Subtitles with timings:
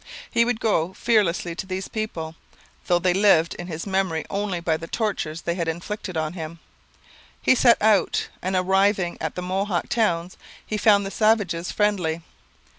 [0.31, 2.33] He would go fearlessly to these people,
[2.87, 6.57] though they lived in his memory only by the tortures they had inflicted on him.
[7.39, 12.21] He set out; and on arriving at the Mohawk towns he found the savages friendly.